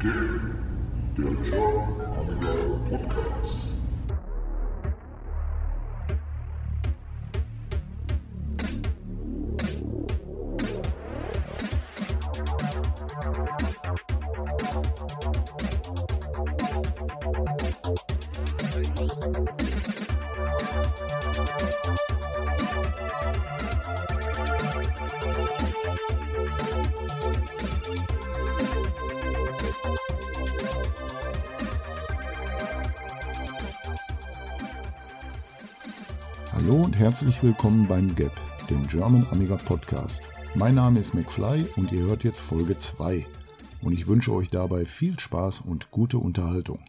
Game, 0.00 0.54
German 1.14 2.00
Amiga 2.16 2.54
Podcast. 2.88 3.79
Hallo 36.62 36.84
und 36.84 36.92
herzlich 36.92 37.42
willkommen 37.42 37.88
beim 37.88 38.14
GAP, 38.14 38.38
dem 38.68 38.86
German 38.86 39.26
Amiga 39.30 39.56
Podcast. 39.56 40.28
Mein 40.54 40.74
Name 40.74 41.00
ist 41.00 41.14
McFly 41.14 41.64
und 41.76 41.90
ihr 41.90 42.02
hört 42.02 42.22
jetzt 42.22 42.40
Folge 42.40 42.76
2. 42.76 43.26
Und 43.80 43.94
ich 43.94 44.06
wünsche 44.06 44.34
euch 44.34 44.50
dabei 44.50 44.84
viel 44.84 45.18
Spaß 45.18 45.62
und 45.62 45.90
gute 45.90 46.18
Unterhaltung. 46.18 46.84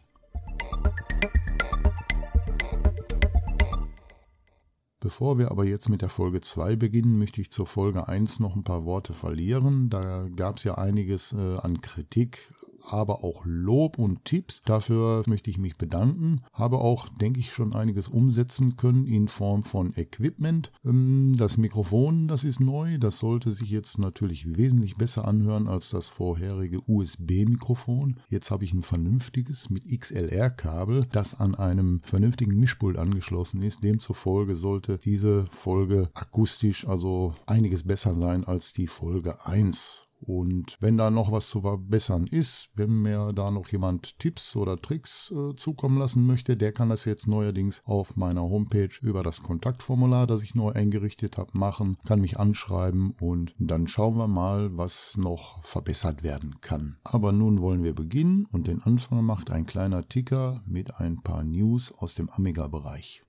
Bevor 5.00 5.38
wir 5.38 5.50
aber 5.50 5.64
jetzt 5.64 5.88
mit 5.88 6.02
der 6.02 6.10
Folge 6.10 6.42
2 6.42 6.76
beginnen, 6.76 7.18
möchte 7.18 7.40
ich 7.40 7.50
zur 7.50 7.66
Folge 7.66 8.08
1 8.08 8.40
noch 8.40 8.54
ein 8.54 8.64
paar 8.64 8.84
Worte 8.84 9.14
verlieren. 9.14 9.88
Da 9.88 10.28
gab 10.36 10.58
es 10.58 10.64
ja 10.64 10.74
einiges 10.74 11.32
äh, 11.32 11.56
an 11.56 11.80
Kritik 11.80 12.52
aber 12.84 13.24
auch 13.24 13.42
Lob 13.44 13.98
und 13.98 14.24
Tipps. 14.24 14.62
Dafür 14.64 15.22
möchte 15.26 15.50
ich 15.50 15.58
mich 15.58 15.76
bedanken. 15.76 16.40
Habe 16.52 16.78
auch, 16.78 17.08
denke 17.08 17.40
ich, 17.40 17.52
schon 17.52 17.74
einiges 17.74 18.08
umsetzen 18.08 18.76
können 18.76 19.06
in 19.06 19.28
Form 19.28 19.62
von 19.62 19.92
Equipment. 19.96 20.72
Ähm, 20.84 21.34
das 21.36 21.56
Mikrofon, 21.56 22.28
das 22.28 22.44
ist 22.44 22.60
neu. 22.60 22.98
Das 22.98 23.18
sollte 23.18 23.52
sich 23.52 23.70
jetzt 23.70 23.98
natürlich 23.98 24.56
wesentlich 24.56 24.96
besser 24.96 25.26
anhören 25.26 25.68
als 25.68 25.90
das 25.90 26.08
vorherige 26.08 26.80
USB-Mikrofon. 26.86 28.20
Jetzt 28.28 28.50
habe 28.50 28.64
ich 28.64 28.72
ein 28.72 28.82
vernünftiges 28.82 29.70
mit 29.70 29.86
XLR-Kabel, 29.86 31.06
das 31.12 31.38
an 31.38 31.54
einem 31.54 32.00
vernünftigen 32.02 32.58
Mischpult 32.58 32.98
angeschlossen 32.98 33.62
ist. 33.62 33.82
Demzufolge 33.82 34.54
sollte 34.54 34.98
diese 34.98 35.46
Folge 35.50 36.10
akustisch 36.14 36.86
also 36.86 37.34
einiges 37.46 37.84
besser 37.84 38.14
sein 38.14 38.44
als 38.44 38.72
die 38.72 38.86
Folge 38.86 39.44
1. 39.46 40.08
Und 40.22 40.76
wenn 40.80 40.96
da 40.96 41.10
noch 41.10 41.32
was 41.32 41.48
zu 41.48 41.62
verbessern 41.62 42.26
ist, 42.26 42.70
wenn 42.74 43.02
mir 43.02 43.32
da 43.32 43.50
noch 43.50 43.68
jemand 43.68 44.18
Tipps 44.18 44.56
oder 44.56 44.76
Tricks 44.76 45.32
äh, 45.32 45.54
zukommen 45.56 45.98
lassen 45.98 46.26
möchte, 46.26 46.56
der 46.56 46.72
kann 46.72 46.88
das 46.88 47.04
jetzt 47.04 47.26
neuerdings 47.26 47.82
auf 47.84 48.16
meiner 48.16 48.42
Homepage 48.42 48.90
über 49.00 49.22
das 49.22 49.42
Kontaktformular, 49.42 50.26
das 50.26 50.42
ich 50.42 50.54
neu 50.54 50.70
eingerichtet 50.70 51.38
habe, 51.38 51.56
machen, 51.58 51.96
kann 52.06 52.20
mich 52.20 52.38
anschreiben 52.38 53.14
und 53.20 53.54
dann 53.58 53.88
schauen 53.88 54.16
wir 54.16 54.28
mal, 54.28 54.76
was 54.76 55.16
noch 55.16 55.64
verbessert 55.64 56.22
werden 56.22 56.60
kann. 56.60 56.98
Aber 57.04 57.32
nun 57.32 57.60
wollen 57.60 57.82
wir 57.82 57.94
beginnen 57.94 58.46
und 58.52 58.66
den 58.66 58.82
Anfang 58.82 59.24
macht 59.24 59.50
ein 59.50 59.66
kleiner 59.66 60.08
Ticker 60.08 60.62
mit 60.66 60.94
ein 60.96 61.22
paar 61.22 61.42
News 61.42 61.92
aus 61.92 62.14
dem 62.14 62.30
Amiga-Bereich. 62.30 63.24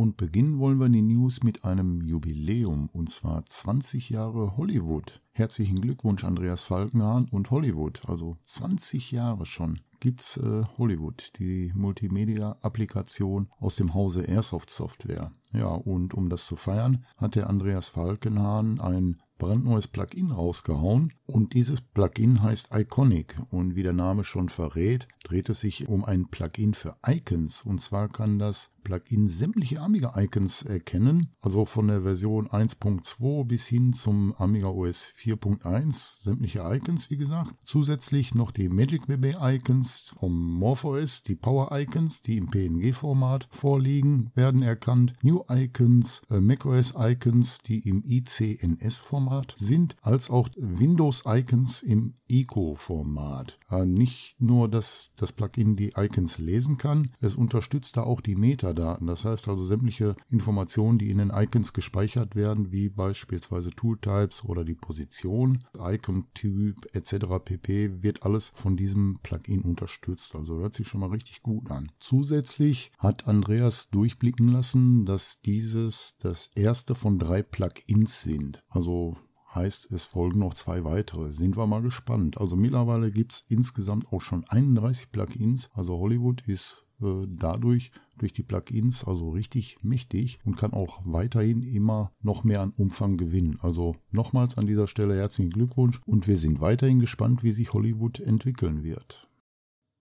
Und 0.00 0.16
beginnen 0.16 0.58
wollen 0.58 0.80
wir 0.80 0.88
die 0.88 1.02
News 1.02 1.42
mit 1.42 1.66
einem 1.66 2.00
Jubiläum, 2.00 2.88
und 2.90 3.10
zwar 3.10 3.44
20 3.44 4.08
Jahre 4.08 4.56
Hollywood. 4.56 5.20
Herzlichen 5.32 5.78
Glückwunsch, 5.78 6.24
Andreas 6.24 6.62
Falkenhahn 6.62 7.28
und 7.30 7.50
Hollywood. 7.50 8.00
Also 8.06 8.38
20 8.44 9.12
Jahre 9.12 9.44
schon 9.44 9.80
gibt's 10.00 10.38
äh, 10.38 10.64
Hollywood, 10.78 11.32
die 11.38 11.70
Multimedia-Applikation 11.74 13.50
aus 13.58 13.76
dem 13.76 13.92
Hause 13.92 14.22
Airsoft 14.22 14.70
Software. 14.70 15.32
Ja, 15.52 15.68
und 15.68 16.14
um 16.14 16.30
das 16.30 16.46
zu 16.46 16.56
feiern, 16.56 17.04
hat 17.18 17.34
der 17.34 17.50
Andreas 17.50 17.90
Falkenhahn 17.90 18.80
ein 18.80 19.20
brandneues 19.40 19.88
Plugin 19.88 20.30
rausgehauen 20.30 21.14
und 21.26 21.54
dieses 21.54 21.80
Plugin 21.80 22.42
heißt 22.42 22.68
Iconic 22.72 23.40
und 23.50 23.74
wie 23.74 23.82
der 23.82 23.94
Name 23.94 24.22
schon 24.22 24.50
verrät, 24.50 25.08
dreht 25.24 25.48
es 25.48 25.60
sich 25.60 25.88
um 25.88 26.04
ein 26.04 26.28
Plugin 26.28 26.74
für 26.74 26.96
Icons 27.06 27.62
und 27.62 27.80
zwar 27.80 28.08
kann 28.08 28.38
das 28.38 28.70
Plugin 28.82 29.28
sämtliche 29.28 29.80
Amiga-Icons 29.80 30.62
erkennen, 30.62 31.28
also 31.40 31.64
von 31.64 31.88
der 31.88 32.02
Version 32.02 32.48
1.2 32.48 33.44
bis 33.44 33.66
hin 33.66 33.92
zum 33.92 34.34
Amiga 34.36 34.68
OS 34.68 35.12
4.1, 35.18 36.22
sämtliche 36.22 36.60
Icons, 36.60 37.10
wie 37.10 37.16
gesagt. 37.16 37.54
Zusätzlich 37.64 38.34
noch 38.34 38.50
die 38.50 38.68
Magic 38.68 39.02
Icons 39.08 40.12
vom 40.18 40.58
MorphOS, 40.58 41.22
die 41.22 41.34
Power 41.34 41.70
Icons, 41.72 42.22
die 42.22 42.36
im 42.36 42.48
PNG-Format 42.48 43.48
vorliegen, 43.50 44.30
werden 44.34 44.62
erkannt. 44.62 45.12
New 45.22 45.42
Icons, 45.48 46.22
äh, 46.30 46.40
macOS 46.40 46.94
Icons, 46.96 47.58
die 47.58 47.88
im 47.88 48.02
ICNS-Format 48.04 49.54
sind, 49.58 49.96
als 50.02 50.30
auch 50.30 50.48
Windows 50.56 51.22
Icons 51.26 51.82
im 51.82 52.14
ICO-Format. 52.28 53.58
Äh, 53.70 53.84
nicht 53.84 54.36
nur, 54.38 54.68
dass 54.68 55.10
das 55.16 55.32
Plugin 55.32 55.76
die 55.76 55.92
Icons 55.96 56.38
lesen 56.38 56.78
kann, 56.78 57.10
es 57.20 57.34
unterstützt 57.34 57.96
da 57.96 58.02
auch 58.02 58.20
die 58.20 58.36
Meta 58.36 58.69
Metadaten. 58.70 59.06
Das 59.06 59.24
heißt 59.24 59.48
also 59.48 59.64
sämtliche 59.64 60.16
Informationen, 60.28 60.98
die 60.98 61.10
in 61.10 61.18
den 61.18 61.30
Icons 61.34 61.72
gespeichert 61.72 62.34
werden, 62.36 62.72
wie 62.72 62.88
beispielsweise 62.88 63.70
Tooltypes 63.70 64.44
oder 64.44 64.64
die 64.64 64.74
Position, 64.74 65.64
Icon-Typ 65.78 66.94
etc. 66.94 67.26
pp. 67.44 68.02
wird 68.02 68.22
alles 68.22 68.52
von 68.54 68.76
diesem 68.76 69.18
Plugin 69.22 69.62
unterstützt. 69.62 70.34
Also 70.36 70.58
hört 70.58 70.74
sich 70.74 70.86
schon 70.86 71.00
mal 71.00 71.10
richtig 71.10 71.42
gut 71.42 71.70
an. 71.70 71.90
Zusätzlich 72.00 72.92
hat 72.98 73.26
Andreas 73.26 73.90
durchblicken 73.90 74.48
lassen, 74.48 75.04
dass 75.04 75.40
dieses 75.42 76.16
das 76.18 76.50
erste 76.54 76.94
von 76.94 77.18
drei 77.18 77.42
Plugins 77.42 78.22
sind. 78.22 78.62
Also 78.68 79.16
heißt, 79.52 79.90
es 79.90 80.04
folgen 80.04 80.38
noch 80.38 80.54
zwei 80.54 80.84
weitere. 80.84 81.32
Sind 81.32 81.56
wir 81.56 81.66
mal 81.66 81.82
gespannt. 81.82 82.38
Also 82.38 82.54
mittlerweile 82.54 83.10
gibt 83.10 83.32
es 83.32 83.44
insgesamt 83.48 84.06
auch 84.12 84.20
schon 84.20 84.44
31 84.44 85.10
Plugins. 85.10 85.70
Also 85.74 85.98
Hollywood 85.98 86.42
ist 86.46 86.86
äh, 87.02 87.26
dadurch 87.26 87.92
durch 88.20 88.32
die 88.32 88.42
Plugins 88.42 89.04
also 89.04 89.30
richtig 89.30 89.78
mächtig 89.82 90.38
und 90.44 90.56
kann 90.56 90.72
auch 90.72 91.00
weiterhin 91.04 91.62
immer 91.62 92.12
noch 92.22 92.44
mehr 92.44 92.60
an 92.60 92.72
Umfang 92.76 93.16
gewinnen. 93.16 93.58
Also 93.60 93.96
nochmals 94.10 94.58
an 94.58 94.66
dieser 94.66 94.86
Stelle 94.86 95.16
herzlichen 95.16 95.50
Glückwunsch 95.50 96.00
und 96.06 96.26
wir 96.28 96.36
sind 96.36 96.60
weiterhin 96.60 97.00
gespannt, 97.00 97.42
wie 97.42 97.52
sich 97.52 97.72
Hollywood 97.72 98.20
entwickeln 98.20 98.82
wird. 98.82 99.29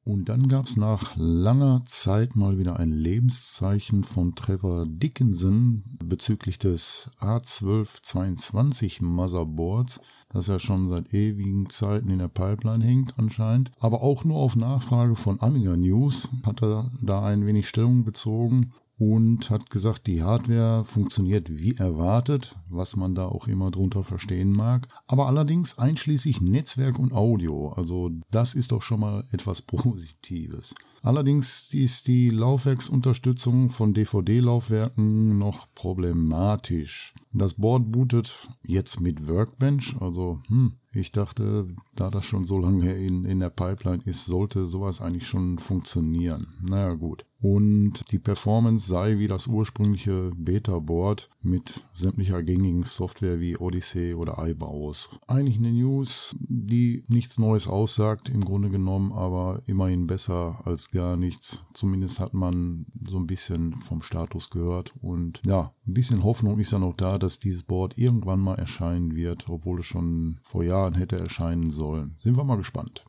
Und 0.06 0.30
dann 0.30 0.48
gab 0.48 0.66
es 0.66 0.78
nach 0.78 1.16
langer 1.18 1.84
Zeit 1.86 2.36
mal 2.36 2.58
wieder 2.58 2.78
ein 2.78 2.92
Lebenszeichen 2.92 4.04
von 4.04 4.34
Trevor 4.34 4.86
Dickinson 4.88 5.84
bezüglich 6.04 6.58
des 6.58 7.12
A1222 7.20 9.04
Motherboards, 9.04 10.00
das 10.30 10.48
ja 10.48 10.58
schon 10.58 10.90
seit 10.90 11.14
ewigen 11.14 11.70
Zeiten 11.70 12.10
in 12.10 12.20
der 12.20 12.28
Pipeline 12.28 12.84
hängt 12.84 13.20
anscheinend. 13.20 13.72
Aber 13.80 14.02
auch 14.02 14.24
nur 14.24 14.38
auf 14.38 14.56
Nachfrage 14.56 15.16
von 15.16 15.42
Amiga 15.42 15.76
News 15.76 16.30
hat 16.44 16.64
er 16.64 16.92
da 17.02 17.24
ein 17.24 17.46
wenig 17.46 17.68
Stellung 17.68 18.04
bezogen 18.04 18.74
und 19.00 19.50
hat 19.50 19.70
gesagt, 19.70 20.08
die 20.08 20.22
Hardware 20.22 20.84
funktioniert 20.84 21.50
wie 21.50 21.76
erwartet, 21.76 22.58
was 22.68 22.98
man 22.98 23.16
da 23.16 23.28
auch 23.28 23.48
immer 23.48 23.72
drunter 23.72 24.04
verstehen 24.04 24.52
mag, 24.52 24.88
aber 25.08 25.28
allerdings 25.28 25.78
einschließlich 25.78 26.42
Netzwerk 26.42 27.00
und 27.00 27.14
Audio, 27.14 27.70
also 27.70 28.12
das 28.30 28.54
ist 28.54 28.74
doch 28.74 28.82
schon 28.82 29.00
mal 29.00 29.24
etwas 29.32 29.62
Positives. 29.62 30.76
Allerdings 31.02 31.74
ist 31.74 32.08
die 32.08 32.30
Laufwerksunterstützung 32.30 33.70
von 33.70 33.94
DVD-Laufwerken 33.94 35.38
noch 35.38 35.68
problematisch. 35.74 37.14
Das 37.32 37.54
Board 37.54 37.92
bootet 37.92 38.50
jetzt 38.64 39.00
mit 39.00 39.28
Workbench, 39.28 39.96
also 40.00 40.42
hm, 40.48 40.74
ich 40.92 41.12
dachte, 41.12 41.68
da 41.96 42.10
das 42.10 42.26
schon 42.26 42.46
so 42.46 42.58
lange 42.58 42.94
in, 42.94 43.24
in 43.24 43.40
der 43.40 43.52
Pipeline 43.52 44.02
ist, 44.06 44.26
sollte 44.26 44.66
sowas 44.66 45.02
eigentlich 45.02 45.28
schon 45.28 45.60
funktionieren. 45.60 46.48
Naja 46.68 46.96
gut. 46.96 47.26
Und 47.42 48.12
die 48.12 48.18
Performance 48.18 48.88
sei 48.88 49.20
wie 49.20 49.28
das 49.28 49.46
ursprüngliche 49.46 50.32
Beta-Board 50.36 51.30
mit 51.42 51.86
sämtlicher 51.94 52.42
gängigen 52.42 52.84
Software 52.84 53.40
wie 53.40 53.56
Odyssey 53.56 54.16
oder 54.16 54.44
iBaus. 54.46 55.10
Eigentlich 55.28 55.58
eine 55.58 55.72
News, 55.72 56.36
die 56.40 57.04
nichts 57.08 57.38
Neues 57.38 57.68
aussagt 57.68 58.28
im 58.28 58.44
Grunde 58.44 58.72
genommen, 58.72 59.12
aber 59.14 59.62
immerhin 59.68 60.08
besser 60.08 60.62
als 60.66 60.89
gar 60.92 61.18
nichts. 61.18 61.64
Zumindest 61.74 62.20
hat 62.20 62.34
man 62.34 62.86
so 63.08 63.18
ein 63.18 63.28
bisschen 63.28 63.82
vom 63.82 64.02
Status 64.02 64.50
gehört 64.50 64.94
und 65.02 65.42
ja, 65.46 65.74
ein 65.88 65.94
bisschen 65.94 66.24
Hoffnung 66.24 66.60
ist 66.60 66.72
ja 66.72 66.80
noch 66.80 66.96
da, 66.96 67.18
dass 67.18 67.40
dieses 67.40 67.64
Board 67.64 67.98
irgendwann 67.98 68.40
mal 68.40 68.56
erscheinen 68.56 69.16
wird, 69.16 69.50
obwohl 69.50 69.80
es 69.80 69.86
schon 69.86 70.40
vor 70.44 70.64
Jahren 70.64 70.96
hätte 70.96 71.18
erscheinen 71.18 71.72
sollen. 71.72 72.16
Sind 72.18 72.38
wir 72.38 72.44
mal 72.44 72.58
gespannt. 72.58 73.06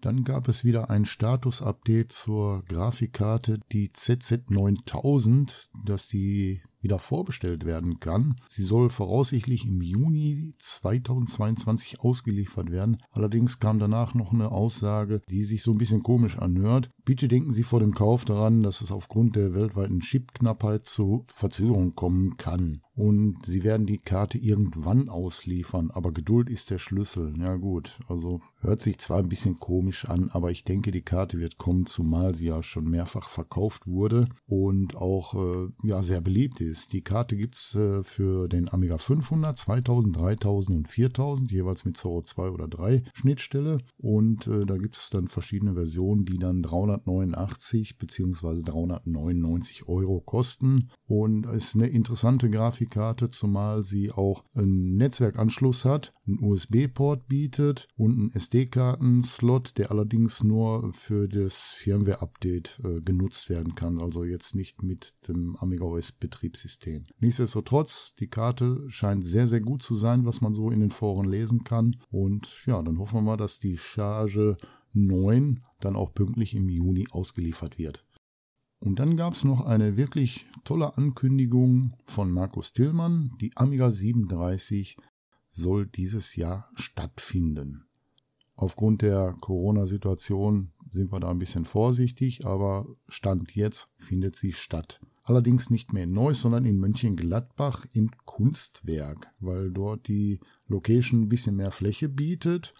Dann 0.00 0.24
gab 0.24 0.48
es 0.48 0.64
wieder 0.64 0.90
ein 0.90 1.06
Status-Update 1.06 2.12
zur 2.12 2.62
Grafikkarte, 2.64 3.60
die 3.72 3.88
ZZ9000, 3.88 5.50
das 5.86 6.08
die 6.08 6.60
wieder 6.84 7.00
vorbestellt 7.00 7.64
werden 7.64 7.98
kann. 7.98 8.36
Sie 8.48 8.62
soll 8.62 8.90
voraussichtlich 8.90 9.66
im 9.66 9.82
Juni 9.82 10.52
2022 10.58 12.00
ausgeliefert 12.00 12.70
werden. 12.70 12.98
Allerdings 13.10 13.58
kam 13.58 13.78
danach 13.80 14.14
noch 14.14 14.32
eine 14.32 14.52
Aussage, 14.52 15.20
die 15.28 15.44
sich 15.44 15.62
so 15.62 15.72
ein 15.72 15.78
bisschen 15.78 16.02
komisch 16.02 16.38
anhört. 16.38 16.90
Bitte 17.04 17.28
denken 17.28 17.52
Sie 17.52 17.64
vor 17.64 17.80
dem 17.80 17.92
Kauf 17.92 18.24
daran, 18.24 18.62
dass 18.62 18.80
es 18.80 18.90
aufgrund 18.90 19.36
der 19.36 19.54
weltweiten 19.54 20.00
Chipknappheit 20.00 20.86
zu 20.86 21.26
Verzögerungen 21.34 21.94
kommen 21.94 22.38
kann 22.38 22.80
und 22.96 23.44
sie 23.44 23.64
werden 23.64 23.86
die 23.86 23.98
Karte 23.98 24.38
irgendwann 24.38 25.08
ausliefern, 25.08 25.90
aber 25.90 26.12
Geduld 26.12 26.48
ist 26.48 26.70
der 26.70 26.78
Schlüssel. 26.78 27.34
Ja 27.38 27.56
gut, 27.56 27.98
also 28.08 28.40
hört 28.60 28.80
sich 28.80 28.98
zwar 28.98 29.18
ein 29.18 29.28
bisschen 29.28 29.58
komisch 29.58 30.08
an, 30.08 30.30
aber 30.32 30.50
ich 30.50 30.64
denke, 30.64 30.92
die 30.92 31.02
Karte 31.02 31.38
wird 31.38 31.58
kommen, 31.58 31.86
zumal 31.86 32.34
sie 32.34 32.46
ja 32.46 32.62
schon 32.62 32.88
mehrfach 32.88 33.28
verkauft 33.28 33.86
wurde 33.86 34.28
und 34.46 34.96
auch 34.96 35.34
äh, 35.34 35.68
ja 35.82 36.02
sehr 36.02 36.20
beliebt 36.20 36.60
ist. 36.60 36.92
Die 36.92 37.02
Karte 37.02 37.36
gibt's 37.36 37.74
äh, 37.74 38.04
für 38.04 38.48
den 38.48 38.72
Amiga 38.72 38.98
500, 38.98 39.56
2000, 39.56 40.16
3000 40.16 40.78
und 40.78 40.88
4000, 40.88 41.50
jeweils 41.50 41.84
mit 41.84 41.96
Zorro 41.96 42.22
2 42.22 42.50
oder 42.50 42.68
3 42.68 43.02
Schnittstelle 43.12 43.78
und 43.98 44.46
äh, 44.46 44.64
da 44.66 44.76
es 44.76 45.10
dann 45.10 45.26
verschiedene 45.26 45.74
Versionen, 45.74 46.24
die 46.24 46.38
dann 46.38 46.62
389 46.98 47.98
bzw. 47.98 48.62
399 48.62 49.88
Euro 49.88 50.20
kosten 50.20 50.90
und 51.06 51.46
ist 51.46 51.74
eine 51.74 51.88
interessante 51.88 52.50
Grafik 52.50 52.84
Grafikkarte, 52.84 53.30
zumal 53.30 53.82
sie 53.82 54.10
auch 54.10 54.44
einen 54.54 54.96
Netzwerkanschluss 54.96 55.84
hat, 55.84 56.12
einen 56.26 56.42
USB-Port 56.42 57.28
bietet 57.28 57.88
und 57.96 58.12
einen 58.12 58.32
SD-Karten-Slot, 58.32 59.78
der 59.78 59.90
allerdings 59.90 60.42
nur 60.42 60.92
für 60.92 61.28
das 61.28 61.72
Firmware-Update 61.76 62.80
äh, 62.84 63.00
genutzt 63.00 63.48
werden 63.48 63.74
kann, 63.74 64.00
also 64.00 64.24
jetzt 64.24 64.54
nicht 64.54 64.82
mit 64.82 65.14
dem 65.28 65.56
Amiga 65.56 65.84
OS-Betriebssystem. 65.84 67.04
Nichtsdestotrotz, 67.18 68.14
die 68.18 68.28
Karte 68.28 68.84
scheint 68.88 69.26
sehr, 69.26 69.46
sehr 69.46 69.60
gut 69.60 69.82
zu 69.82 69.94
sein, 69.94 70.24
was 70.24 70.40
man 70.40 70.54
so 70.54 70.70
in 70.70 70.80
den 70.80 70.90
Foren 70.90 71.28
lesen 71.28 71.64
kann. 71.64 71.96
Und 72.10 72.64
ja, 72.66 72.82
dann 72.82 72.98
hoffen 72.98 73.18
wir 73.18 73.22
mal, 73.22 73.36
dass 73.36 73.58
die 73.58 73.78
Charge 73.78 74.56
9 74.94 75.64
dann 75.80 75.96
auch 75.96 76.14
pünktlich 76.14 76.54
im 76.54 76.68
Juni 76.68 77.06
ausgeliefert 77.10 77.78
wird. 77.78 78.04
Und 78.80 78.98
dann 78.98 79.16
gab 79.16 79.34
es 79.34 79.44
noch 79.44 79.64
eine 79.64 79.96
wirklich 79.96 80.46
tolle 80.64 80.96
Ankündigung 80.96 81.94
von 82.04 82.30
Markus 82.30 82.72
Tillmann. 82.72 83.32
Die 83.40 83.56
Amiga 83.56 83.90
37 83.90 84.96
soll 85.52 85.86
dieses 85.86 86.36
Jahr 86.36 86.68
stattfinden. 86.74 87.86
Aufgrund 88.56 89.02
der 89.02 89.36
Corona-Situation 89.40 90.72
sind 90.90 91.10
wir 91.12 91.20
da 91.20 91.30
ein 91.30 91.38
bisschen 91.38 91.64
vorsichtig, 91.64 92.46
aber 92.46 92.86
Stand 93.08 93.54
jetzt 93.54 93.88
findet 93.96 94.36
sie 94.36 94.52
statt. 94.52 95.00
Allerdings 95.24 95.70
nicht 95.70 95.92
mehr 95.92 96.04
in 96.04 96.12
Neuss, 96.12 96.42
sondern 96.42 96.66
in 96.66 96.78
Mönchengladbach 96.78 97.86
im 97.94 98.10
Kunstwerk, 98.26 99.32
weil 99.40 99.72
dort 99.72 100.06
die 100.06 100.40
Location 100.68 101.22
ein 101.22 101.28
bisschen 101.28 101.56
mehr 101.56 101.72
Fläche 101.72 102.08
bietet 102.08 102.74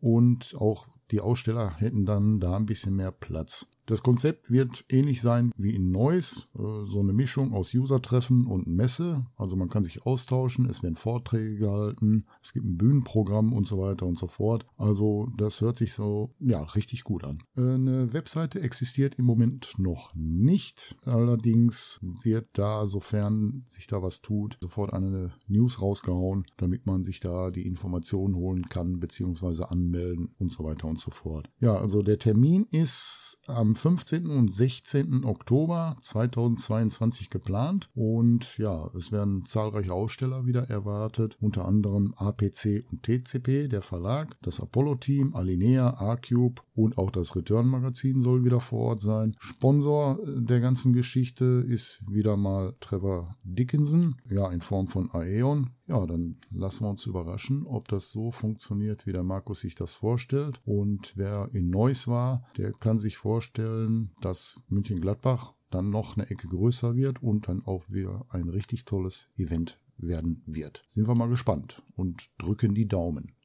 und 0.00 0.54
auch 0.56 0.86
die 1.10 1.20
Aussteller 1.20 1.76
hätten 1.78 2.04
dann 2.04 2.40
da 2.40 2.56
ein 2.56 2.66
bisschen 2.66 2.96
mehr 2.96 3.12
Platz. 3.12 3.66
Das 3.86 4.02
Konzept 4.02 4.50
wird 4.50 4.84
ähnlich 4.88 5.20
sein 5.20 5.52
wie 5.56 5.74
in 5.74 5.92
Neuss, 5.92 6.48
äh, 6.54 6.58
so 6.58 6.98
eine 7.00 7.12
Mischung 7.12 7.54
aus 7.54 7.72
User-Treffen 7.72 8.46
und 8.46 8.66
Messe. 8.66 9.26
Also 9.36 9.54
man 9.54 9.68
kann 9.68 9.84
sich 9.84 10.04
austauschen, 10.04 10.68
es 10.68 10.82
werden 10.82 10.96
Vorträge 10.96 11.56
gehalten, 11.56 12.26
es 12.42 12.52
gibt 12.52 12.66
ein 12.66 12.76
Bühnenprogramm 12.76 13.52
und 13.52 13.68
so 13.68 13.78
weiter 13.78 14.06
und 14.06 14.18
so 14.18 14.26
fort. 14.26 14.66
Also 14.76 15.28
das 15.38 15.60
hört 15.60 15.76
sich 15.76 15.94
so, 15.94 16.34
ja, 16.40 16.62
richtig 16.62 17.04
gut 17.04 17.22
an. 17.22 17.38
Äh, 17.56 17.60
eine 17.60 18.12
Webseite 18.12 18.60
existiert 18.60 19.14
im 19.18 19.24
Moment 19.24 19.74
noch 19.78 20.12
nicht. 20.16 20.96
Allerdings 21.04 22.00
wird 22.24 22.48
da, 22.54 22.86
sofern 22.86 23.64
sich 23.68 23.86
da 23.86 24.02
was 24.02 24.20
tut, 24.20 24.58
sofort 24.60 24.92
eine 24.92 25.32
News 25.46 25.80
rausgehauen, 25.80 26.44
damit 26.56 26.86
man 26.86 27.04
sich 27.04 27.20
da 27.20 27.52
die 27.52 27.66
Informationen 27.66 28.34
holen 28.34 28.68
kann, 28.68 28.98
beziehungsweise 28.98 29.70
anmelden 29.70 30.34
und 30.38 30.50
so 30.50 30.64
weiter 30.64 30.88
und 30.88 30.98
so 30.98 31.12
fort. 31.12 31.48
Ja, 31.60 31.76
also 31.76 32.02
der 32.02 32.18
Termin 32.18 32.66
ist 32.72 33.38
am 33.46 33.75
15. 33.76 34.26
und 34.26 34.52
16. 34.52 35.24
Oktober 35.24 35.96
2022 36.00 37.30
geplant 37.30 37.90
und 37.94 38.56
ja, 38.58 38.90
es 38.96 39.12
werden 39.12 39.44
zahlreiche 39.44 39.92
Aussteller 39.92 40.46
wieder 40.46 40.68
erwartet, 40.70 41.36
unter 41.40 41.66
anderem 41.66 42.14
APC 42.16 42.84
und 42.90 43.02
TCP, 43.02 43.68
der 43.68 43.82
Verlag, 43.82 44.36
das 44.42 44.60
Apollo-Team, 44.60 45.34
Alinea, 45.34 46.00
A-Cube 46.00 46.62
und 46.74 46.98
auch 46.98 47.10
das 47.10 47.36
Return-Magazin 47.36 48.22
soll 48.22 48.44
wieder 48.44 48.60
vor 48.60 48.80
Ort 48.80 49.00
sein. 49.02 49.36
Sponsor 49.38 50.18
der 50.26 50.60
ganzen 50.60 50.92
Geschichte 50.92 51.44
ist 51.44 52.02
wieder 52.08 52.36
mal 52.36 52.74
Trevor 52.80 53.36
Dickinson, 53.44 54.16
ja, 54.28 54.50
in 54.50 54.62
Form 54.62 54.88
von 54.88 55.10
Aeon. 55.12 55.70
Ja, 55.88 56.04
dann 56.04 56.38
lassen 56.50 56.82
wir 56.84 56.90
uns 56.90 57.06
überraschen, 57.06 57.64
ob 57.64 57.86
das 57.86 58.10
so 58.10 58.32
funktioniert, 58.32 59.06
wie 59.06 59.12
der 59.12 59.22
Markus 59.22 59.60
sich 59.60 59.76
das 59.76 59.92
vorstellt. 59.92 60.60
Und 60.64 61.12
wer 61.14 61.48
in 61.52 61.68
Neuss 61.68 62.08
war, 62.08 62.44
der 62.56 62.72
kann 62.72 62.98
sich 62.98 63.16
vorstellen, 63.16 64.10
dass 64.20 64.60
München-Gladbach 64.66 65.54
dann 65.70 65.90
noch 65.90 66.16
eine 66.16 66.28
Ecke 66.28 66.48
größer 66.48 66.96
wird 66.96 67.22
und 67.22 67.46
dann 67.46 67.64
auch 67.64 67.88
wieder 67.88 68.26
ein 68.30 68.48
richtig 68.48 68.84
tolles 68.84 69.28
Event 69.36 69.78
werden 69.96 70.42
wird. 70.46 70.84
Sind 70.88 71.06
wir 71.06 71.14
mal 71.14 71.28
gespannt 71.28 71.82
und 71.94 72.30
drücken 72.38 72.74
die 72.74 72.88
Daumen. 72.88 73.36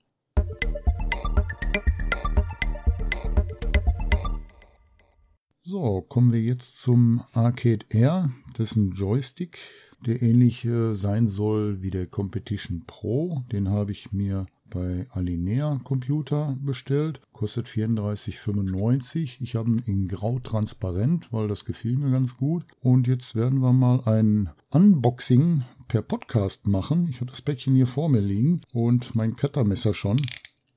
So, 5.64 6.02
kommen 6.02 6.34
wir 6.34 6.42
jetzt 6.42 6.82
zum 6.82 7.22
Arcade 7.34 7.86
Air. 7.90 8.32
Ein 8.58 8.92
Joystick, 8.94 9.60
der 10.06 10.22
ähnlich 10.22 10.66
äh, 10.66 10.96
sein 10.96 11.28
soll 11.28 11.82
wie 11.82 11.92
der 11.92 12.08
Competition 12.08 12.84
Pro. 12.88 13.44
Den 13.52 13.70
habe 13.70 13.92
ich 13.92 14.12
mir 14.12 14.48
bei 14.70 15.06
Alinea 15.12 15.80
Computer 15.84 16.58
bestellt. 16.62 17.22
Kostet 17.34 17.68
34,95. 17.68 19.38
Ich 19.42 19.56
habe 19.56 19.70
ihn 19.70 19.84
in 19.86 20.08
grau 20.08 20.40
transparent, 20.40 21.32
weil 21.32 21.48
das 21.48 21.66
gefiel 21.66 21.98
mir 21.98 22.10
ganz 22.10 22.38
gut. 22.38 22.64
Und 22.80 23.08
jetzt 23.08 23.36
werden 23.36 23.62
wir 23.62 23.74
mal 23.74 24.02
ein 24.06 24.50
Unboxing 24.70 25.64
per 25.88 26.02
Podcast 26.02 26.68
machen. 26.68 27.08
Ich 27.10 27.22
habe 27.22 27.30
das 27.30 27.42
Päckchen 27.42 27.76
hier 27.76 27.88
vor 27.88 28.10
mir 28.10 28.22
liegen 28.22 28.62
und 28.74 29.14
mein 29.14 29.36
Cuttermesser 29.36 29.94
schon 29.94 30.18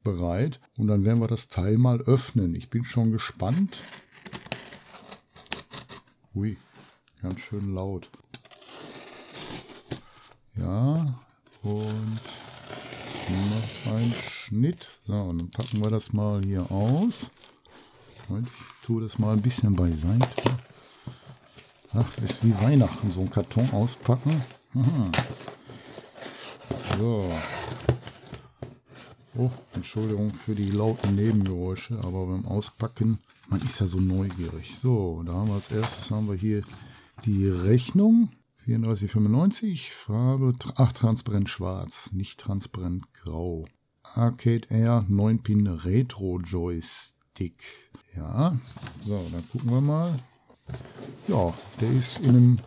bereit. 0.03 0.61
Und 0.76 0.88
dann 0.88 1.05
werden 1.05 1.21
wir 1.21 1.29
das 1.29 1.49
Teil 1.49 1.79
mal 1.79 2.00
öffnen. 2.03 2.55
Ich 2.55 2.69
bin 2.69 2.85
schon 2.85 3.12
gespannt. 3.12 3.81
Ui, 6.35 6.56
ganz 7.23 7.41
schön 7.41 7.75
laut. 7.75 8.11
Ja, 10.56 11.14
und 11.62 12.20
noch 13.30 13.92
ein 13.92 14.14
Schnitt. 14.30 14.88
So, 15.06 15.14
und 15.14 15.38
dann 15.38 15.50
packen 15.50 15.82
wir 15.82 15.90
das 15.90 16.12
mal 16.12 16.42
hier 16.44 16.70
aus. 16.70 17.30
Ich 18.28 18.87
tue 18.87 19.02
das 19.02 19.18
mal 19.18 19.32
ein 19.32 19.42
bisschen 19.42 19.75
beiseite. 19.75 20.28
Ach, 21.92 22.18
ist 22.18 22.44
wie 22.44 22.54
Weihnachten, 22.54 23.12
so 23.12 23.20
ein 23.20 23.30
Karton 23.30 23.70
auspacken. 23.70 24.42
Aha. 24.75 25.11
So. 26.99 27.30
Oh, 29.37 29.50
Entschuldigung 29.75 30.32
für 30.32 30.54
die 30.54 30.70
lauten 30.70 31.16
Nebengeräusche, 31.16 31.99
aber 31.99 32.26
beim 32.26 32.46
Auspacken, 32.46 33.18
man 33.49 33.61
ist 33.62 33.80
ja 33.80 33.87
so 33.87 33.99
neugierig. 33.99 34.78
So, 34.78 35.23
da 35.25 35.32
haben 35.32 35.49
wir 35.49 35.54
als 35.54 35.70
erstes 35.70 36.11
haben 36.11 36.28
wir 36.28 36.37
hier 36.37 36.62
die 37.25 37.49
Rechnung. 37.49 38.30
34,95, 38.66 39.90
Farbe, 39.90 40.54
ach, 40.76 40.92
transparent 40.92 41.50
schwarz, 41.50 42.11
nicht 42.12 42.40
transparent 42.40 43.12
grau. 43.12 43.66
Arcade 44.02 44.66
Air 44.71 45.04
9-Pin 45.11 45.66
Retro 45.66 46.38
Joystick. 46.38 47.62
Ja, 48.16 48.56
so, 49.00 49.26
dann 49.33 49.49
gucken 49.50 49.71
wir 49.71 49.80
mal. 49.80 50.16
Ja, 51.28 51.52
der 51.80 51.90
ist 51.90 52.21
in 52.21 52.28
einem 52.30 52.59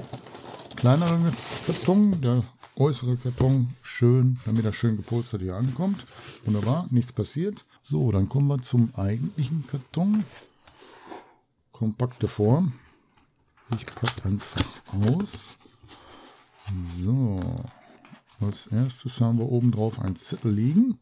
kleineren 0.75 1.33
Karton. 1.65 2.21
Der 2.21 2.43
äußere 2.75 3.17
Karton 3.17 3.69
schön, 3.81 4.39
damit 4.45 4.65
er 4.65 4.73
schön 4.73 4.97
gepolstert 4.97 5.41
hier 5.41 5.55
ankommt. 5.55 6.05
Wunderbar, 6.45 6.87
nichts 6.91 7.11
passiert. 7.11 7.65
So, 7.81 8.11
dann 8.11 8.29
kommen 8.29 8.47
wir 8.47 8.61
zum 8.61 8.93
eigentlichen 8.93 9.65
Karton. 9.65 10.25
Kompakte 11.71 12.27
Form. 12.27 12.73
Ich 13.75 13.85
packe 13.85 14.25
einfach 14.25 14.65
aus. 14.91 15.57
So, 16.99 17.39
als 18.39 18.67
erstes 18.67 19.21
haben 19.21 19.39
wir 19.39 19.49
oben 19.49 19.71
drauf 19.71 19.99
einen 19.99 20.15
Zettel 20.15 20.51
liegen. 20.51 20.99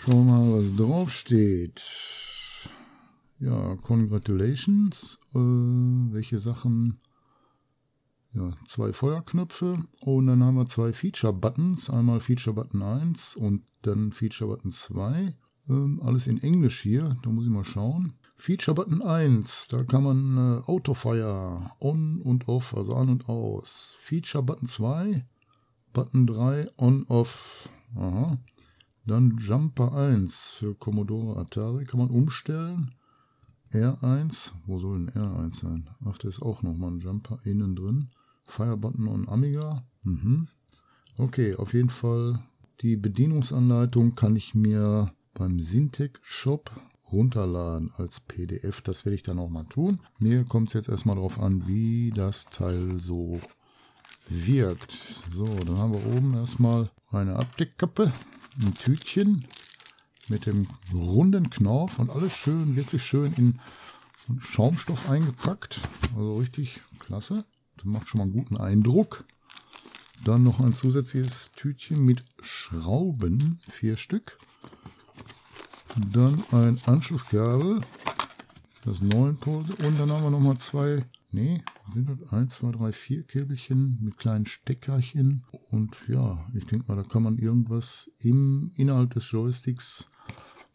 Schauen 0.00 0.26
wir 0.26 0.32
mal, 0.32 0.52
was 0.52 0.76
drauf 0.76 1.12
steht. 1.12 1.82
Ja, 3.38 3.76
congratulations. 3.76 5.18
Äh, 5.34 5.38
welche 5.38 6.38
Sachen? 6.38 7.00
Ja, 8.32 8.52
zwei 8.66 8.92
Feuerknöpfe 8.92 9.78
und 10.00 10.26
dann 10.26 10.44
haben 10.44 10.56
wir 10.56 10.66
zwei 10.66 10.92
Feature-Buttons. 10.92 11.90
Einmal 11.90 12.20
Feature-Button 12.20 12.82
1 12.82 13.36
und 13.36 13.64
dann 13.82 14.12
Feature-Button 14.12 14.72
2. 14.72 15.34
Ähm, 15.68 16.00
alles 16.04 16.26
in 16.26 16.42
Englisch 16.42 16.82
hier, 16.82 17.16
da 17.22 17.30
muss 17.30 17.44
ich 17.44 17.50
mal 17.50 17.64
schauen. 17.64 18.12
Feature 18.38 18.74
Button 18.74 19.02
1, 19.02 19.68
da 19.68 19.82
kann 19.84 20.04
man 20.04 20.36
äh, 20.36 20.66
Autofire 20.66 21.70
on 21.80 22.20
und 22.20 22.48
off, 22.48 22.76
also 22.76 22.94
an 22.94 23.08
und 23.08 23.28
aus. 23.28 23.96
Feature 24.00 24.44
Button 24.44 24.66
2, 24.66 25.24
Button 25.92 26.26
3 26.26 26.70
on 26.76 27.06
off. 27.08 27.68
Aha. 27.94 28.38
Dann 29.06 29.38
Jumper 29.38 29.92
1 29.94 30.50
für 30.50 30.74
Commodore 30.74 31.40
Atari 31.40 31.84
kann 31.84 32.00
man 32.00 32.10
umstellen. 32.10 32.94
R1, 33.72 34.52
wo 34.66 34.78
soll 34.78 34.98
denn 34.98 35.10
R1 35.10 35.60
sein? 35.60 35.90
Ach, 36.04 36.18
da 36.18 36.28
ist 36.28 36.42
auch 36.42 36.62
nochmal 36.62 36.92
ein 36.92 37.00
Jumper 37.00 37.38
innen 37.44 37.74
drin. 37.74 38.10
Fire 38.44 38.76
Button 38.76 39.08
on 39.08 39.28
Amiga. 39.28 39.84
Mhm. 40.02 40.48
Okay, 41.18 41.54
auf 41.54 41.72
jeden 41.72 41.90
Fall 41.90 42.42
die 42.82 42.96
Bedienungsanleitung 42.96 44.14
kann 44.14 44.36
ich 44.36 44.54
mir 44.54 45.12
beim 45.34 45.60
Syntec 45.60 46.20
Shop 46.22 46.70
runterladen 47.12 47.92
als 47.96 48.20
PDF. 48.20 48.80
Das 48.82 49.04
werde 49.04 49.16
ich 49.16 49.22
dann 49.22 49.38
auch 49.38 49.48
mal 49.48 49.64
tun. 49.64 50.00
Mir 50.18 50.44
kommt 50.44 50.68
es 50.68 50.74
jetzt 50.74 50.88
erstmal 50.88 51.16
darauf 51.16 51.38
an, 51.40 51.66
wie 51.66 52.10
das 52.10 52.46
Teil 52.46 53.00
so 53.00 53.40
wirkt. 54.28 54.92
So, 55.32 55.44
dann 55.44 55.78
haben 55.78 55.92
wir 55.92 56.06
oben 56.16 56.34
erstmal 56.34 56.90
eine 57.10 57.36
Abdeckkappe 57.36 58.12
ein 58.62 58.74
Tütchen 58.74 59.46
mit 60.28 60.46
dem 60.46 60.66
runden 60.92 61.50
Knauf 61.50 61.98
und 61.98 62.10
alles 62.10 62.32
schön, 62.32 62.76
wirklich 62.76 63.02
schön 63.02 63.32
in 63.34 63.60
Schaumstoff 64.40 65.08
eingepackt. 65.08 65.80
Also 66.16 66.36
richtig 66.38 66.80
klasse. 66.98 67.44
Das 67.76 67.84
macht 67.84 68.08
schon 68.08 68.18
mal 68.18 68.24
einen 68.24 68.32
guten 68.32 68.56
Eindruck. 68.56 69.24
Dann 70.24 70.42
noch 70.42 70.60
ein 70.60 70.72
zusätzliches 70.72 71.52
Tütchen 71.54 72.04
mit 72.04 72.24
Schrauben, 72.40 73.60
vier 73.70 73.96
Stück. 73.96 74.38
Dann 76.12 76.42
ein 76.52 76.78
Anschlusskabel, 76.86 77.80
das 78.84 79.00
9 79.00 79.36
Pole. 79.36 79.74
Und 79.84 79.98
dann 79.98 80.10
haben 80.10 80.22
wir 80.22 80.30
noch 80.30 80.40
mal 80.40 80.58
zwei 80.58 81.04
Nee, 81.36 81.60
sind 81.92 82.08
das 82.08 82.32
1, 82.32 82.54
2, 82.54 82.70
3, 82.72 82.92
4 82.92 83.22
Käbelchen 83.24 83.98
mit 84.00 84.16
kleinen 84.16 84.46
Steckerchen. 84.46 85.44
Und 85.70 85.94
ja, 86.08 86.46
ich 86.54 86.64
denke 86.66 86.86
mal, 86.88 86.96
da 86.96 87.06
kann 87.06 87.24
man 87.24 87.36
irgendwas 87.36 88.10
im 88.20 88.70
Inhalt 88.76 89.14
des 89.14 89.30
Joysticks 89.30 90.08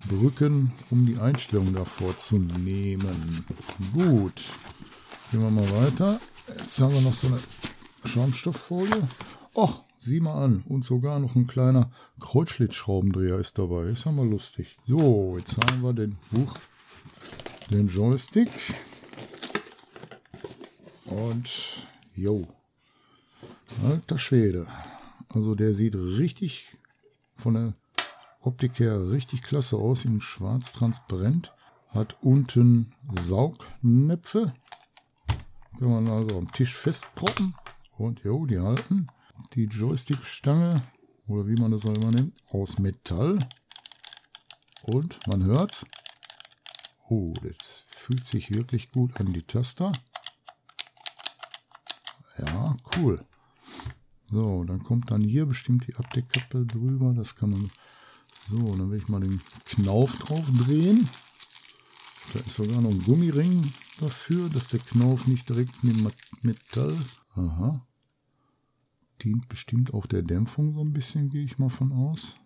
drücken, 0.07 0.71
um 0.91 1.07
die 1.07 1.17
Einstellung 1.17 1.73
davor 1.73 2.15
zu 2.17 2.37
nehmen. 2.37 3.45
Gut, 3.93 4.43
gehen 5.31 5.41
wir 5.41 5.49
mal 5.49 5.69
weiter. 5.71 6.19
Jetzt 6.47 6.79
haben 6.79 6.93
wir 6.93 7.01
noch 7.01 7.13
so 7.13 7.25
eine 7.25 7.39
Schaumstofffolie. 8.03 9.07
Och, 9.55 9.83
sieh 10.01 10.19
mal 10.19 10.43
an. 10.43 10.63
Und 10.67 10.83
sogar 10.83 11.19
noch 11.19 11.35
ein 11.35 11.47
kleiner 11.47 11.91
Kreuzschlitzschraubendreher 12.19 13.37
ist 13.37 13.57
dabei. 13.57 13.85
Ist 13.85 14.05
ja 14.05 14.11
mal 14.11 14.27
lustig. 14.27 14.77
So, 14.85 15.37
jetzt 15.37 15.57
haben 15.57 15.81
wir 15.81 15.93
den 15.93 16.17
Buch, 16.31 16.53
den 17.69 17.87
Joystick. 17.87 18.49
Und 21.05 21.87
jo, 22.15 22.47
alter 23.83 24.17
Schwede. 24.17 24.67
Also 25.29 25.55
der 25.55 25.73
sieht 25.73 25.95
richtig 25.95 26.77
von 27.35 27.53
der 27.53 27.73
Optik 28.41 28.79
her 28.79 29.11
richtig 29.11 29.43
klasse 29.43 29.77
aus, 29.77 30.05
in 30.05 30.19
schwarz 30.19 30.73
transparent. 30.73 31.53
Hat 31.89 32.17
unten 32.21 32.93
Saugnäpfe. 33.11 34.53
Kann 35.77 35.89
man 35.89 36.07
also 36.07 36.37
am 36.37 36.51
Tisch 36.51 36.75
festproppen. 36.75 37.55
Und 37.97 38.23
jo, 38.23 38.45
die 38.45 38.59
halten. 38.59 39.07
Die 39.53 39.65
Joystickstange, 39.65 40.83
oder 41.27 41.47
wie 41.47 41.55
man 41.55 41.71
das 41.71 41.85
auch 41.85 41.93
immer 41.93 42.11
nennt, 42.11 42.33
aus 42.51 42.79
Metall. 42.79 43.39
Und 44.83 45.19
man 45.27 45.43
hört's. 45.43 45.85
Oh, 47.09 47.33
das 47.43 47.85
fühlt 47.89 48.25
sich 48.25 48.53
wirklich 48.53 48.91
gut 48.91 49.19
an, 49.19 49.33
die 49.33 49.43
Taster. 49.43 49.91
Ja, 52.37 52.77
cool. 52.95 53.23
So, 54.31 54.63
dann 54.63 54.83
kommt 54.83 55.11
dann 55.11 55.21
hier 55.21 55.45
bestimmt 55.45 55.87
die 55.87 55.95
Abdeckkappe 55.95 56.65
drüber. 56.65 57.13
Das 57.13 57.35
kann 57.35 57.49
man. 57.49 57.69
So, 58.49 58.57
dann 58.75 58.89
will 58.89 58.99
ich 58.99 59.09
mal 59.09 59.19
den 59.19 59.41
Knauf 59.65 60.15
drauf 60.15 60.45
drehen. 60.57 61.09
Da 62.33 62.39
ist 62.39 62.55
sogar 62.55 62.81
noch 62.81 62.91
ein 62.91 63.03
Gummiring 63.03 63.71
dafür, 63.99 64.49
dass 64.49 64.69
der 64.69 64.79
Knauf 64.79 65.27
nicht 65.27 65.49
direkt 65.49 65.83
mit 65.83 65.97
Metall. 66.41 66.97
Aha. 67.35 67.85
Dient 69.23 69.47
bestimmt 69.49 69.93
auch 69.93 70.07
der 70.07 70.23
Dämpfung 70.23 70.71
so 70.71 70.81
ein 70.81 70.93
bisschen, 70.93 71.29
gehe 71.29 71.43
ich 71.43 71.59
mal 71.59 71.69
von 71.69 71.91
aus. 71.91 72.37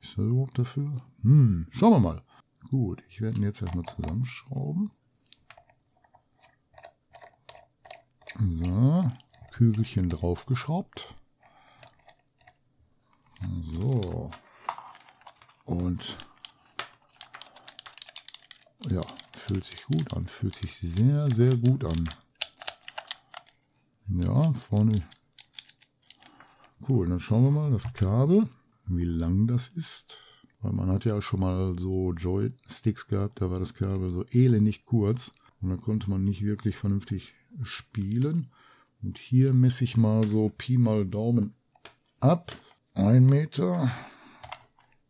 Ist 0.00 0.16
er 0.16 0.24
überhaupt 0.24 0.58
dafür? 0.58 0.94
Hm, 1.22 1.66
schauen 1.70 1.92
wir 1.92 2.00
mal. 2.00 2.22
Gut, 2.70 3.02
ich 3.10 3.20
werde 3.20 3.38
ihn 3.38 3.44
jetzt 3.44 3.62
erstmal 3.62 3.84
zusammenschrauben. 3.84 4.90
So, 8.38 9.10
Kügelchen 9.50 10.08
draufgeschraubt. 10.08 11.14
So. 13.60 14.30
Und 15.64 16.16
ja, 18.88 19.02
fühlt 19.36 19.64
sich 19.64 19.84
gut 19.84 20.14
an. 20.14 20.26
Fühlt 20.26 20.54
sich 20.54 20.76
sehr, 20.76 21.30
sehr 21.30 21.56
gut 21.56 21.84
an. 21.84 22.08
Ja, 24.08 24.52
vorne. 24.52 25.06
Cool, 26.88 27.08
dann 27.08 27.18
schauen 27.18 27.42
wir 27.42 27.50
mal 27.50 27.72
das 27.72 27.92
Kabel, 27.94 28.48
wie 28.86 29.04
lang 29.04 29.48
das 29.48 29.68
ist. 29.68 30.20
Weil 30.60 30.72
man 30.72 30.88
hat 30.88 31.04
ja 31.04 31.20
schon 31.20 31.40
mal 31.40 31.76
so 31.78 32.12
Joysticks 32.12 33.08
gehabt, 33.08 33.42
da 33.42 33.50
war 33.50 33.58
das 33.58 33.74
Kabel 33.74 34.10
so 34.10 34.24
elendig 34.30 34.84
kurz. 34.84 35.32
Und 35.60 35.70
da 35.70 35.76
konnte 35.76 36.08
man 36.08 36.22
nicht 36.22 36.42
wirklich 36.42 36.76
vernünftig 36.76 37.34
spielen. 37.62 38.52
Und 39.02 39.18
hier 39.18 39.52
messe 39.52 39.82
ich 39.82 39.96
mal 39.96 40.28
so 40.28 40.48
Pi 40.56 40.78
mal 40.78 41.04
Daumen 41.04 41.54
ab. 42.20 42.52
Ein 42.94 43.26
Meter. 43.26 43.90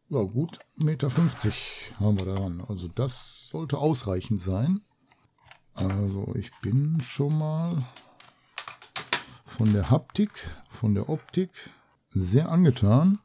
Ja 0.08 0.22
gut, 0.22 0.58
Meter 0.76 1.10
50 1.10 1.94
haben 1.98 2.18
wir 2.18 2.26
daran. 2.26 2.62
Also 2.68 2.88
das 2.88 3.48
sollte 3.50 3.76
ausreichend 3.76 4.40
sein. 4.40 4.80
Also 5.74 6.32
ich 6.36 6.50
bin 6.62 7.02
schon 7.02 7.36
mal 7.36 7.86
von 9.56 9.72
der 9.72 9.88
Haptik, 9.88 10.50
von 10.68 10.94
der 10.94 11.08
Optik 11.08 11.48
sehr 12.10 12.52
angetan. 12.52 13.18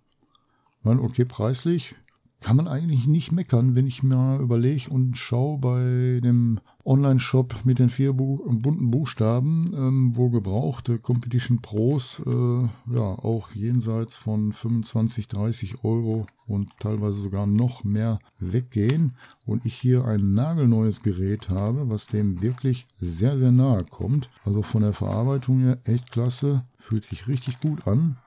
Weil 0.81 0.97
okay, 1.00 1.25
preislich 1.25 1.95
kann 2.39 2.55
man 2.55 2.69
eigentlich 2.69 3.05
nicht 3.05 3.33
meckern, 3.33 3.75
wenn 3.75 3.85
ich 3.85 4.01
mir 4.01 4.39
überlege 4.39 4.89
und 4.89 5.17
schaue 5.17 5.57
bei 5.59 6.21
dem 6.23 6.61
Online-Shop 6.85 7.61
mit 7.63 7.79
den 7.79 7.89
vier 7.89 8.13
Bu 8.13 8.38
bunten 8.38 8.91
Buchstaben, 8.91 9.71
ähm, 9.75 10.11
wo 10.15 10.29
gebrauchte 10.29 11.00
Competition 11.00 11.61
Pros 11.61 12.21
äh, 12.25 12.61
ja 12.93 13.01
auch 13.01 13.51
jenseits 13.51 14.17
von 14.17 14.53
25, 14.53 15.27
30 15.27 15.83
Euro 15.83 16.27
und 16.47 16.69
teilweise 16.79 17.19
sogar 17.19 17.47
noch 17.47 17.83
mehr 17.83 18.19
weggehen 18.39 19.15
und 19.45 19.65
ich 19.65 19.75
hier 19.75 20.05
ein 20.05 20.33
nagelneues 20.33 21.03
Gerät 21.03 21.50
habe, 21.50 21.89
was 21.89 22.07
dem 22.07 22.41
wirklich 22.41 22.88
sehr, 23.00 23.38
sehr 23.38 23.51
nahe 23.51 23.83
kommt. 23.83 24.29
Also 24.43 24.61
von 24.61 24.81
der 24.81 24.93
Verarbeitung 24.93 25.59
her 25.61 25.79
echt 25.83 26.11
klasse, 26.11 26.65
fühlt 26.77 27.03
sich 27.03 27.27
richtig 27.27 27.59
gut 27.59 27.88
an. 27.88 28.17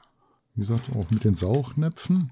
Wie 0.55 0.61
gesagt, 0.61 0.95
auch 0.95 1.11
mit 1.11 1.25
den 1.25 1.35
Saugnäpfen 1.35 2.31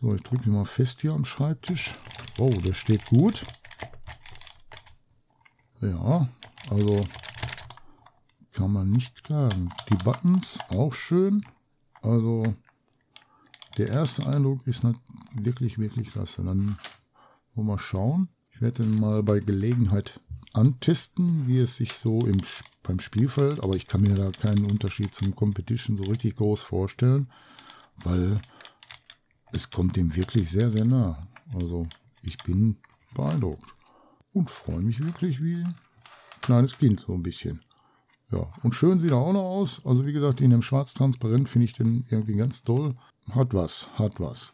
so, 0.00 0.14
ich 0.14 0.22
drücke 0.22 0.48
mal 0.48 0.64
fest 0.64 1.02
hier 1.02 1.12
am 1.12 1.26
Schreibtisch. 1.26 1.94
Oh, 2.38 2.48
der 2.48 2.72
steht 2.72 3.04
gut. 3.06 3.42
Ja, 5.80 6.28
also 6.68 7.00
kann 8.52 8.72
man 8.72 8.90
nicht 8.90 9.24
klagen. 9.24 9.70
Die 9.90 9.96
Buttons 9.96 10.58
auch 10.74 10.92
schön. 10.92 11.46
Also 12.02 12.42
der 13.78 13.88
erste 13.88 14.26
Eindruck 14.26 14.66
ist 14.66 14.84
wirklich, 15.32 15.78
wirklich 15.78 16.10
klasse. 16.10 16.42
Dann 16.42 16.76
wollen 17.54 17.68
wir 17.68 17.78
schauen. 17.78 18.28
Ich 18.50 18.60
werde 18.60 18.82
den 18.82 19.00
mal 19.00 19.22
bei 19.22 19.40
Gelegenheit 19.40 20.20
antesten, 20.52 21.46
wie 21.46 21.58
es 21.58 21.76
sich 21.76 21.94
so 21.94 22.26
im, 22.26 22.42
beim 22.82 23.00
Spielfeld, 23.00 23.62
aber 23.62 23.74
ich 23.74 23.86
kann 23.86 24.02
mir 24.02 24.16
da 24.16 24.30
keinen 24.32 24.66
Unterschied 24.66 25.14
zum 25.14 25.34
Competition 25.34 25.96
so 25.96 26.02
richtig 26.04 26.36
groß 26.36 26.62
vorstellen, 26.62 27.30
weil 28.04 28.38
es 29.52 29.70
kommt 29.70 29.96
dem 29.96 30.14
wirklich 30.14 30.50
sehr, 30.50 30.70
sehr 30.70 30.84
nah. 30.84 31.26
Also 31.54 31.86
ich 32.22 32.36
bin 32.38 32.76
beeindruckt 33.14 33.79
und 34.32 34.50
freue 34.50 34.82
mich 34.82 35.02
wirklich 35.04 35.42
wie 35.42 35.56
ein 35.56 35.74
kleines 36.40 36.76
Kind 36.78 37.00
so 37.06 37.14
ein 37.14 37.22
bisschen. 37.22 37.60
Ja, 38.32 38.46
und 38.62 38.74
schön 38.74 39.00
sieht 39.00 39.10
er 39.10 39.16
auch 39.16 39.32
noch 39.32 39.42
aus. 39.42 39.84
Also 39.84 40.06
wie 40.06 40.12
gesagt, 40.12 40.40
in 40.40 40.50
dem 40.50 40.62
Schwarz-Transparent 40.62 41.48
finde 41.48 41.64
ich 41.64 41.72
den 41.72 42.04
irgendwie 42.08 42.36
ganz 42.36 42.62
toll. 42.62 42.94
Hat 43.30 43.54
was, 43.54 43.88
hat 43.98 44.20
was. 44.20 44.52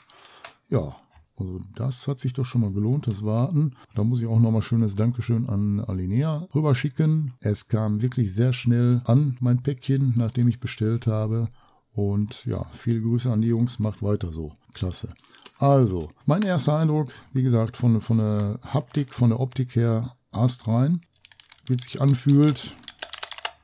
Ja, 0.69 0.97
also 1.37 1.59
das 1.75 2.09
hat 2.09 2.19
sich 2.19 2.33
doch 2.33 2.45
schon 2.45 2.63
mal 2.63 2.73
gelohnt, 2.73 3.07
das 3.07 3.23
Warten. 3.23 3.77
Da 3.95 4.05
muss 4.05 4.21
ich 4.21 4.27
auch 4.27 4.41
nochmal 4.41 4.63
schönes 4.63 4.95
Dankeschön 4.95 5.49
an 5.49 5.85
Alinea 5.85 6.49
rüberschicken. 6.55 7.35
Es 7.41 7.69
kam 7.69 8.01
wirklich 8.01 8.35
sehr 8.35 8.55
schnell 8.55 9.03
an, 9.05 9.37
mein 9.41 9.63
Päckchen, 9.63 10.15
nachdem 10.17 10.49
ich 10.49 10.61
bestellt 10.61 11.07
habe. 11.07 11.49
Und 11.93 12.47
ja, 12.47 12.65
viele 12.73 13.03
Grüße 13.03 13.31
an 13.31 13.43
die 13.43 13.49
Jungs, 13.49 13.79
macht 13.79 14.03
weiter 14.03 14.33
so. 14.33 14.53
Klasse. 14.73 15.09
Also, 15.59 16.11
mein 16.27 16.43
erster 16.43 16.79
Eindruck, 16.79 17.13
wie 17.33 17.43
gesagt, 17.43 17.77
von, 17.77 18.01
von 18.01 18.19
der 18.19 18.61
Haptik, 18.63 19.15
von 19.15 19.31
der 19.31 19.41
Optik 19.41 19.75
her, 19.75 20.15
astrein. 20.31 21.01
Wie 21.67 21.75
es 21.75 21.83
sich 21.83 22.01
anfühlt, 22.01 22.77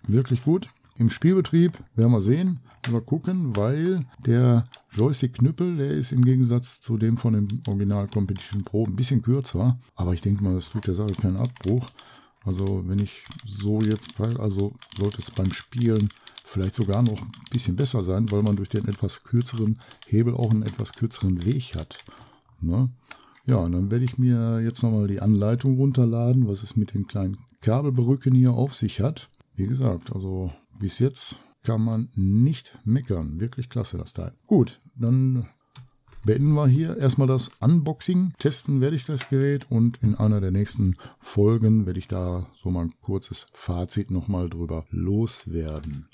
wirklich 0.06 0.42
gut. 0.42 0.68
Im 0.96 1.10
Spielbetrieb 1.10 1.78
werden 1.94 2.12
wir 2.12 2.20
sehen, 2.20 2.60
mal 2.90 3.00
gucken, 3.00 3.54
weil 3.56 4.06
der 4.26 4.64
Joystick-Knüppel, 4.92 5.76
der 5.76 5.90
ist 5.90 6.12
im 6.12 6.24
Gegensatz 6.24 6.80
zu 6.80 6.96
dem 6.96 7.16
von 7.16 7.34
dem 7.34 7.48
Original 7.66 8.08
Competition 8.08 8.64
Pro 8.64 8.86
ein 8.86 8.96
bisschen 8.96 9.22
kürzer. 9.22 9.78
Aber 9.94 10.14
ich 10.14 10.22
denke 10.22 10.42
mal, 10.42 10.54
das 10.54 10.70
tut 10.70 10.86
der 10.86 10.94
Sache 10.94 11.12
keinen 11.12 11.36
Abbruch. 11.36 11.86
Also 12.44 12.82
wenn 12.86 12.98
ich 12.98 13.24
so 13.44 13.80
jetzt, 13.80 14.18
also 14.20 14.74
sollte 14.96 15.18
es 15.18 15.30
beim 15.30 15.52
Spielen 15.52 16.08
vielleicht 16.52 16.74
sogar 16.74 17.02
noch 17.02 17.20
ein 17.20 17.32
bisschen 17.50 17.76
besser 17.76 18.02
sein, 18.02 18.30
weil 18.30 18.42
man 18.42 18.56
durch 18.56 18.68
den 18.68 18.86
etwas 18.86 19.24
kürzeren 19.24 19.80
Hebel 20.06 20.34
auch 20.34 20.50
einen 20.50 20.62
etwas 20.62 20.92
kürzeren 20.92 21.44
Weg 21.44 21.74
hat. 21.74 21.98
Ne? 22.60 22.90
Ja, 23.44 23.56
und 23.56 23.72
dann 23.72 23.90
werde 23.90 24.04
ich 24.04 24.18
mir 24.18 24.60
jetzt 24.60 24.82
nochmal 24.82 25.08
die 25.08 25.20
Anleitung 25.20 25.76
runterladen, 25.76 26.46
was 26.46 26.62
es 26.62 26.76
mit 26.76 26.94
den 26.94 27.06
kleinen 27.06 27.38
Kabelberücken 27.60 28.34
hier 28.34 28.52
auf 28.52 28.74
sich 28.74 29.00
hat. 29.00 29.28
Wie 29.54 29.66
gesagt, 29.66 30.12
also 30.12 30.52
bis 30.78 30.98
jetzt 30.98 31.38
kann 31.62 31.82
man 31.82 32.08
nicht 32.14 32.78
meckern. 32.84 33.40
Wirklich 33.40 33.68
klasse, 33.68 33.98
das 33.98 34.12
Teil. 34.12 34.32
Gut, 34.46 34.78
dann 34.94 35.46
beenden 36.24 36.52
wir 36.52 36.68
hier 36.68 36.96
erstmal 36.96 37.28
das 37.28 37.50
Unboxing. 37.60 38.32
Testen 38.38 38.80
werde 38.80 38.96
ich 38.96 39.06
das 39.06 39.28
Gerät 39.28 39.70
und 39.70 39.98
in 40.02 40.14
einer 40.14 40.40
der 40.40 40.50
nächsten 40.50 40.94
Folgen 41.18 41.86
werde 41.86 41.98
ich 41.98 42.08
da 42.08 42.46
so 42.54 42.70
mal 42.70 42.84
ein 42.84 42.94
kurzes 43.00 43.46
Fazit 43.52 44.10
nochmal 44.10 44.48
drüber 44.48 44.84
loswerden. 44.90 46.08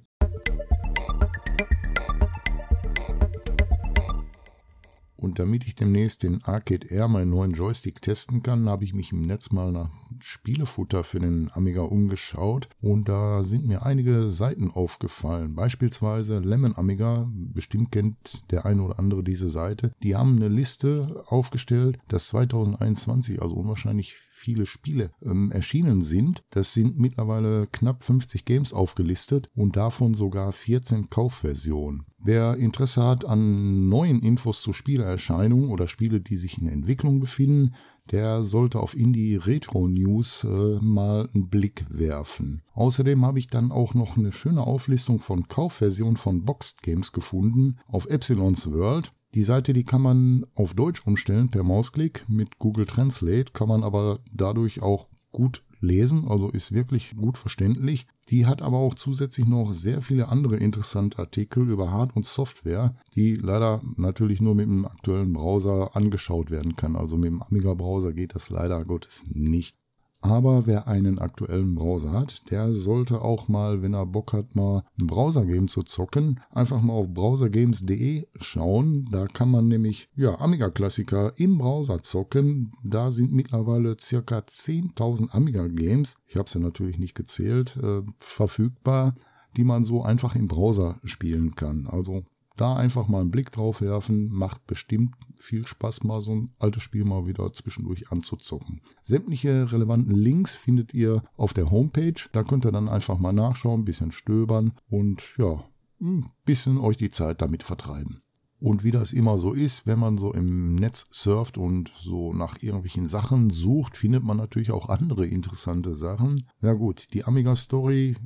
Und 5.19 5.41
damit 5.41 5.67
ich 5.67 5.75
demnächst 5.75 6.23
den 6.23 6.43
Arcade 6.45 6.87
Air, 6.87 7.09
meinen 7.09 7.31
neuen 7.31 7.51
Joystick, 7.51 8.01
testen 8.01 8.43
kann, 8.43 8.69
habe 8.69 8.85
ich 8.85 8.95
mich 8.95 9.13
im 9.13 9.21
Netz 9.23 9.51
mal 9.51 9.73
nach 9.73 9.91
Spielefutter 10.21 11.05
für 11.05 11.19
den 11.19 11.51
Amiga 11.53 11.83
umgeschaut 11.83 12.69
und 12.81 13.09
da 13.09 13.43
sind 13.43 13.67
mir 13.67 13.85
einige 13.85 14.31
Seiten 14.31 14.71
aufgefallen. 14.71 15.55
Beispielsweise 15.55 16.39
Lemon 16.39 16.77
Amiga, 16.77 17.29
bestimmt 17.31 17.93
kennt 17.93 18.45
der 18.51 18.65
eine 18.65 18.83
oder 18.83 18.99
andere 18.99 19.25
diese 19.25 19.49
Seite. 19.49 19.93
Die 20.03 20.17
haben 20.17 20.37
eine 20.37 20.49
Liste 20.49 21.25
aufgestellt, 21.27 21.99
dass 22.09 22.29
2021, 22.29 23.43
also 23.43 23.57
unwahrscheinlich 23.57 24.15
viele 24.39 24.67
Spiele 24.67 25.11
ähm, 25.23 25.51
erschienen 25.53 26.03
sind. 26.03 26.43
Das 26.51 26.73
sind 26.73 26.99
mittlerweile 26.99 27.67
knapp 27.67 28.05
50 28.05 28.45
Games 28.45 28.73
aufgelistet 28.73 29.51
und 29.55 29.77
davon 29.77 30.15
sogar 30.15 30.53
14 30.53 31.11
Kaufversionen. 31.11 32.07
Wer 32.19 32.57
Interesse 32.57 33.05
hat 33.05 33.25
an 33.25 33.89
neuen 33.89 34.23
Infos 34.23 34.63
zu 34.63 34.73
Spielererscheinungen 34.73 35.71
oder 35.71 35.87
Spiele, 35.87 36.21
die 36.21 36.37
sich 36.37 36.59
in 36.59 36.69
Entwicklung 36.69 37.21
befinden, 37.21 37.75
der 38.11 38.43
sollte 38.43 38.81
auf 38.81 38.97
Indie 38.97 39.37
Retro 39.37 39.87
News 39.87 40.45
äh, 40.45 40.79
mal 40.81 41.29
einen 41.35 41.49
Blick 41.49 41.85
werfen. 41.91 42.63
Außerdem 42.75 43.25
habe 43.25 43.39
ich 43.39 43.49
dann 43.49 43.71
auch 43.71 43.95
noch 43.95 44.17
eine 44.17 44.33
schöne 44.33 44.67
Auflistung 44.67 45.19
von 45.19 45.49
Kaufversionen 45.49 46.17
von 46.17 46.45
Boxed 46.45 46.83
Games 46.83 47.13
gefunden 47.13 47.79
auf 47.87 48.07
Epsilon's 48.07 48.71
World. 48.71 49.13
Die 49.35 49.43
Seite, 49.43 49.73
die 49.73 49.85
kann 49.85 50.03
man 50.03 50.47
auf 50.55 50.75
Deutsch 50.75 51.07
umstellen 51.07 51.51
per 51.51 51.63
Mausklick 51.63 52.25
mit 52.29 52.59
Google 52.59 52.87
Translate, 52.87 53.53
kann 53.53 53.69
man 53.69 53.85
aber 53.85 54.21
dadurch 54.33 54.83
auch 54.83 55.07
gut 55.33 55.63
lesen, 55.81 56.27
also 56.27 56.51
ist 56.51 56.73
wirklich 56.73 57.15
gut 57.17 57.39
verständlich. 57.39 58.07
Die 58.31 58.47
hat 58.47 58.63
aber 58.63 58.79
auch 58.79 58.95
zusätzlich 58.95 59.47
noch 59.47 59.73
sehr 59.73 60.03
viele 60.03 60.29
andere 60.29 60.57
interessante 60.57 61.19
Artikel 61.19 61.69
über 61.69 61.91
Hard- 61.91 62.17
und 62.17 62.27
Software, 62.27 62.97
die 63.15 63.37
leider 63.37 63.83
natürlich 63.97 64.41
nur 64.41 64.55
mit 64.55 64.67
dem 64.67 64.85
aktuellen 64.85 65.33
Browser 65.33 65.95
angeschaut 65.95 66.51
werden 66.51 66.77
kann. 66.77 66.97
Also 66.97 67.17
mit 67.17 67.31
dem 67.31 67.43
Amiga-Browser 67.43 68.13
geht 68.13 68.35
das 68.35 68.51
leider 68.51 68.85
Gottes 68.85 69.23
nicht. 69.29 69.77
Aber 70.21 70.67
wer 70.67 70.89
einen 70.89 71.19
aktuellen 71.19 71.77
Browser 71.77 72.13
hat, 72.13 72.51
der 72.51 72.73
sollte 72.73 73.23
auch 73.23 73.47
mal, 73.47 73.83
wenn 73.83 73.95
er 73.95 74.05
Bock 74.05 74.33
hat, 74.33 74.57
mal 74.57 74.83
ein 74.99 75.07
Browser-Game 75.07 75.69
zu 75.69 75.85
zocken, 75.85 76.41
einfach 76.51 76.83
mal 76.83 76.95
auf 76.95 77.09
browsergames.de 77.09 78.27
schauen. 78.41 79.09
Da 79.13 79.27
kann 79.27 79.51
man 79.51 79.69
nämlich 79.69 80.09
ja, 80.17 80.39
Amiga-Klassiker 80.41 81.33
im 81.37 81.59
Browser 81.59 82.03
zocken. 82.03 82.71
Da 82.83 83.13
sind 83.13 83.33
mittlerweile 83.33 83.97
circa 84.01 84.39
10.000 84.39 85.31
Amiga-Games, 85.31 86.17
ich 86.27 86.37
habe 86.37 86.51
sie 86.51 86.59
natürlich 86.59 86.99
nicht 86.99 87.15
gezählt, 87.15 87.79
äh, 87.81 88.03
verfügbar, 88.19 89.15
die 89.57 89.65
man 89.65 89.85
so 89.85 90.03
einfach 90.03 90.35
im 90.35 90.49
Browser 90.49 90.99
spielen 91.05 91.55
kann. 91.55 91.87
Also 91.87 92.25
da 92.61 92.77
einfach 92.77 93.09
mal 93.09 93.21
einen 93.21 93.31
Blick 93.31 93.53
drauf 93.53 93.81
werfen. 93.81 94.29
Macht 94.29 94.67
bestimmt 94.67 95.15
viel 95.37 95.67
Spaß, 95.67 96.05
mal 96.05 96.21
so 96.23 96.33
ein 96.33 96.51
altes 96.59 96.83
Spiel 96.83 97.05
mal 97.05 97.27
wieder 97.27 97.53
zwischendurch 97.53 98.11
anzuzocken. 98.11 98.81
Sämtliche 99.03 99.73
relevanten 99.73 100.15
Links 100.15 100.55
findet 100.55 100.95
ihr 100.95 101.23
auf 101.37 101.55
der 101.55 101.71
Homepage. 101.71 102.21
Da 102.33 102.43
könnt 102.43 102.65
ihr 102.65 102.73
dann 102.73 102.89
einfach 102.89 103.19
mal 103.19 103.33
nachschauen, 103.33 103.83
ein 103.83 103.85
bisschen 103.85 104.13
stöbern 104.13 104.73
und 104.89 105.25
ja, 105.39 105.65
ein 106.01 106.27
bisschen 106.45 106.79
euch 106.79 106.97
die 106.97 107.11
Zeit 107.11 107.41
damit 107.41 107.63
vertreiben. 107.63 108.23
Und 108.61 108.83
wie 108.83 108.91
das 108.91 109.13
immer 109.13 109.39
so 109.39 109.53
ist, 109.53 109.87
wenn 109.87 110.01
man 110.01 110.19
so 110.19 110.33
im 110.33 110.75
Netz 110.75 111.07
surft 111.11 111.59
und 111.59 111.93
so 112.03 112.33
nach 112.33 112.61
irgendwelchen 112.61 113.07
Sachen 113.07 113.51
sucht, 113.51 113.97
findet 113.97 114.25
man 114.25 114.37
natürlich 114.37 114.73
auch 114.73 114.89
andere 114.89 115.27
interessante 115.27 115.95
Sachen. 115.95 116.45
Ja 116.61 116.73
gut, 116.73 117.15
die 117.15 117.25
Amiga 117.25 117.55
Story 117.55 118.17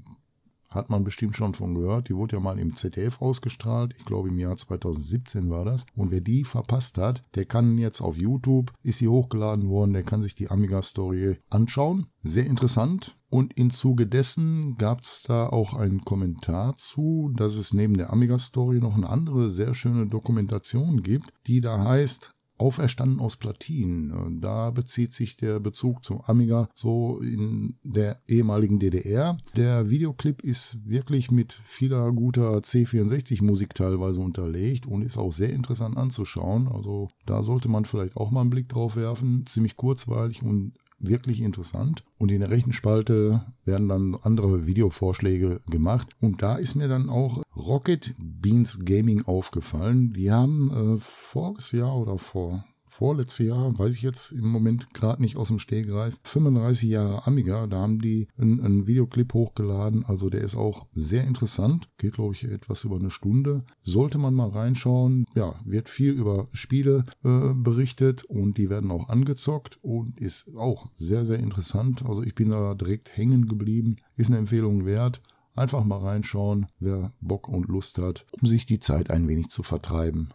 hat 0.74 0.90
man 0.90 1.04
bestimmt 1.04 1.36
schon 1.36 1.54
von 1.54 1.74
gehört. 1.74 2.08
Die 2.08 2.16
wurde 2.16 2.36
ja 2.36 2.40
mal 2.40 2.58
im 2.58 2.74
ZDF 2.74 3.20
ausgestrahlt. 3.20 3.94
Ich 3.98 4.04
glaube 4.04 4.28
im 4.28 4.38
Jahr 4.38 4.56
2017 4.56 5.50
war 5.50 5.64
das. 5.64 5.86
Und 5.94 6.10
wer 6.10 6.20
die 6.20 6.44
verpasst 6.44 6.98
hat, 6.98 7.22
der 7.34 7.44
kann 7.44 7.78
jetzt 7.78 8.00
auf 8.00 8.16
YouTube, 8.16 8.72
ist 8.82 8.98
sie 8.98 9.08
hochgeladen 9.08 9.68
worden, 9.68 9.92
der 9.92 10.02
kann 10.02 10.22
sich 10.22 10.34
die 10.34 10.50
Amiga-Story 10.50 11.38
anschauen. 11.50 12.06
Sehr 12.22 12.46
interessant. 12.46 13.16
Und 13.28 13.56
im 13.56 13.70
Zuge 13.70 14.06
dessen 14.06 14.76
gab 14.76 15.00
es 15.00 15.24
da 15.26 15.48
auch 15.48 15.72
einen 15.72 16.02
Kommentar 16.02 16.76
zu, 16.76 17.32
dass 17.34 17.54
es 17.54 17.72
neben 17.72 17.96
der 17.96 18.12
Amiga-Story 18.12 18.78
noch 18.78 18.94
eine 18.94 19.08
andere 19.08 19.50
sehr 19.50 19.72
schöne 19.72 20.06
Dokumentation 20.06 21.02
gibt, 21.02 21.32
die 21.46 21.62
da 21.62 21.82
heißt 21.82 22.30
Auferstanden 22.58 23.20
aus 23.20 23.36
Platin. 23.36 24.40
Da 24.40 24.70
bezieht 24.70 25.12
sich 25.12 25.36
der 25.36 25.58
Bezug 25.60 26.04
zum 26.04 26.20
Amiga 26.22 26.68
so 26.74 27.20
in 27.20 27.76
der 27.82 28.20
ehemaligen 28.26 28.78
DDR. 28.78 29.36
Der 29.56 29.90
Videoclip 29.90 30.42
ist 30.44 30.78
wirklich 30.84 31.30
mit 31.30 31.52
vieler 31.52 32.12
guter 32.12 32.58
C64-Musik 32.58 33.74
teilweise 33.74 34.20
unterlegt 34.20 34.86
und 34.86 35.02
ist 35.02 35.18
auch 35.18 35.32
sehr 35.32 35.50
interessant 35.52 35.96
anzuschauen. 35.96 36.68
Also 36.68 37.08
da 37.26 37.42
sollte 37.42 37.68
man 37.68 37.84
vielleicht 37.84 38.16
auch 38.16 38.30
mal 38.30 38.42
einen 38.42 38.50
Blick 38.50 38.68
drauf 38.68 38.96
werfen. 38.96 39.44
Ziemlich 39.46 39.76
kurzweilig 39.76 40.42
und 40.42 40.74
wirklich 41.02 41.40
interessant. 41.40 42.04
Und 42.18 42.30
in 42.30 42.40
der 42.40 42.50
rechten 42.50 42.72
Spalte 42.72 43.44
werden 43.64 43.88
dann 43.88 44.16
andere 44.22 44.66
Videovorschläge 44.66 45.60
gemacht. 45.68 46.16
Und 46.20 46.42
da 46.42 46.56
ist 46.56 46.74
mir 46.74 46.88
dann 46.88 47.10
auch 47.10 47.42
Rocket 47.56 48.14
Beans 48.18 48.78
Gaming 48.84 49.22
aufgefallen. 49.22 50.12
Die 50.12 50.30
haben 50.30 50.96
äh, 50.96 51.00
voriges 51.00 51.72
Jahr 51.72 51.96
oder 51.96 52.18
vor 52.18 52.64
vorletztes 52.92 53.46
Jahr, 53.46 53.78
weiß 53.78 53.96
ich 53.96 54.02
jetzt 54.02 54.32
im 54.32 54.46
Moment 54.46 54.92
gerade 54.94 55.22
nicht 55.22 55.36
aus 55.36 55.48
dem 55.48 55.58
Stehgreif, 55.58 56.18
35 56.22 56.90
Jahre 56.90 57.26
Amiga, 57.26 57.66
da 57.66 57.78
haben 57.78 58.00
die 58.00 58.28
einen, 58.36 58.60
einen 58.60 58.86
Videoclip 58.86 59.32
hochgeladen, 59.34 60.04
also 60.04 60.28
der 60.28 60.42
ist 60.42 60.54
auch 60.54 60.86
sehr 60.94 61.24
interessant, 61.24 61.88
geht 61.98 62.14
glaube 62.14 62.34
ich 62.34 62.44
etwas 62.44 62.84
über 62.84 62.96
eine 62.96 63.10
Stunde, 63.10 63.64
sollte 63.82 64.18
man 64.18 64.34
mal 64.34 64.50
reinschauen, 64.50 65.24
ja, 65.34 65.54
wird 65.64 65.88
viel 65.88 66.12
über 66.12 66.48
Spiele 66.52 67.04
äh, 67.24 67.54
berichtet 67.54 68.24
und 68.24 68.58
die 68.58 68.68
werden 68.70 68.90
auch 68.90 69.08
angezockt 69.08 69.78
und 69.82 70.20
ist 70.20 70.54
auch 70.56 70.90
sehr, 70.96 71.24
sehr 71.24 71.38
interessant, 71.38 72.04
also 72.04 72.22
ich 72.22 72.34
bin 72.34 72.50
da 72.50 72.74
direkt 72.74 73.16
hängen 73.16 73.48
geblieben, 73.48 73.96
ist 74.16 74.28
eine 74.28 74.38
Empfehlung 74.38 74.84
wert. 74.84 75.22
Einfach 75.54 75.84
mal 75.84 75.98
reinschauen, 75.98 76.66
wer 76.80 77.12
Bock 77.20 77.46
und 77.46 77.68
Lust 77.68 77.98
hat, 77.98 78.24
um 78.40 78.48
sich 78.48 78.64
die 78.64 78.78
Zeit 78.78 79.10
ein 79.10 79.28
wenig 79.28 79.48
zu 79.48 79.62
vertreiben. 79.62 80.32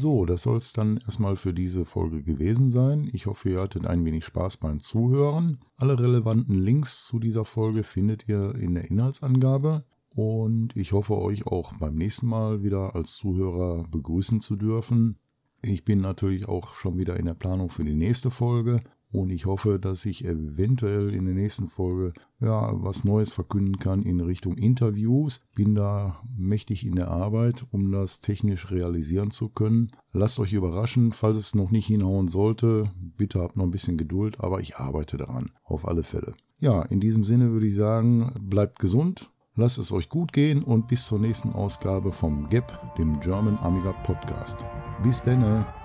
So, 0.00 0.24
das 0.24 0.44
soll 0.44 0.56
es 0.56 0.72
dann 0.72 0.96
erstmal 0.96 1.36
für 1.36 1.52
diese 1.52 1.84
Folge 1.84 2.22
gewesen 2.22 2.70
sein. 2.70 3.10
Ich 3.12 3.26
hoffe, 3.26 3.50
ihr 3.50 3.60
hattet 3.60 3.86
ein 3.86 4.02
wenig 4.06 4.24
Spaß 4.24 4.56
beim 4.56 4.80
Zuhören. 4.80 5.58
Alle 5.76 5.98
relevanten 5.98 6.54
Links 6.54 7.04
zu 7.04 7.18
dieser 7.18 7.44
Folge 7.44 7.82
findet 7.82 8.26
ihr 8.26 8.54
in 8.54 8.76
der 8.76 8.90
Inhaltsangabe. 8.90 9.84
Und 10.08 10.74
ich 10.74 10.92
hoffe, 10.92 11.18
euch 11.18 11.46
auch 11.46 11.74
beim 11.74 11.96
nächsten 11.96 12.28
Mal 12.28 12.62
wieder 12.62 12.94
als 12.94 13.12
Zuhörer 13.12 13.84
begrüßen 13.90 14.40
zu 14.40 14.56
dürfen. 14.56 15.18
Ich 15.60 15.84
bin 15.84 16.00
natürlich 16.00 16.48
auch 16.48 16.72
schon 16.72 16.96
wieder 16.96 17.18
in 17.18 17.26
der 17.26 17.34
Planung 17.34 17.68
für 17.68 17.84
die 17.84 17.92
nächste 17.92 18.30
Folge 18.30 18.80
und 19.12 19.30
ich 19.30 19.46
hoffe, 19.46 19.78
dass 19.78 20.06
ich 20.06 20.24
eventuell 20.24 21.12
in 21.12 21.24
der 21.24 21.34
nächsten 21.34 21.68
Folge 21.68 22.12
ja 22.40 22.70
was 22.74 23.04
Neues 23.04 23.32
verkünden 23.32 23.78
kann 23.78 24.02
in 24.02 24.20
Richtung 24.20 24.56
Interviews. 24.56 25.40
Bin 25.54 25.74
da 25.74 26.22
mächtig 26.36 26.86
in 26.86 26.94
der 26.94 27.08
Arbeit, 27.08 27.66
um 27.72 27.90
das 27.90 28.20
technisch 28.20 28.70
realisieren 28.70 29.30
zu 29.30 29.48
können. 29.48 29.90
Lasst 30.12 30.38
euch 30.38 30.52
überraschen, 30.52 31.12
falls 31.12 31.36
es 31.36 31.54
noch 31.54 31.70
nicht 31.70 31.86
hinhauen 31.86 32.28
sollte. 32.28 32.90
Bitte 33.16 33.40
habt 33.40 33.56
noch 33.56 33.64
ein 33.64 33.72
bisschen 33.72 33.96
Geduld, 33.96 34.40
aber 34.40 34.60
ich 34.60 34.76
arbeite 34.76 35.16
daran. 35.16 35.50
Auf 35.64 35.86
alle 35.88 36.04
Fälle. 36.04 36.34
Ja, 36.60 36.82
in 36.82 37.00
diesem 37.00 37.24
Sinne 37.24 37.50
würde 37.50 37.66
ich 37.66 37.74
sagen, 37.74 38.32
bleibt 38.38 38.78
gesund, 38.78 39.30
lasst 39.56 39.78
es 39.78 39.90
euch 39.92 40.08
gut 40.08 40.32
gehen 40.32 40.62
und 40.62 40.88
bis 40.88 41.06
zur 41.06 41.18
nächsten 41.18 41.52
Ausgabe 41.52 42.12
vom 42.12 42.48
GAP, 42.48 42.96
dem 42.96 43.18
German 43.20 43.58
Amiga 43.58 43.92
Podcast. 44.04 44.56
Bis 45.02 45.22
denne! 45.22 45.79